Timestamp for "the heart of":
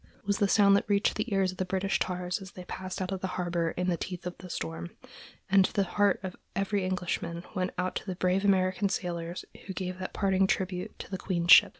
5.75-6.35